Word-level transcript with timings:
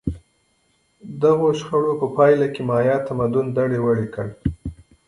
دغو 1.21 1.47
شخړو 1.59 1.93
په 2.01 2.07
پایله 2.15 2.47
کې 2.53 2.61
مایا 2.69 2.95
تمدن 3.07 3.45
دړې 3.57 3.79
وړې 3.85 4.07
کړ 4.13 4.27